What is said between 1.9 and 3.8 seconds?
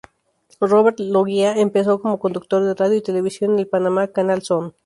como conductor de radio y televisión en el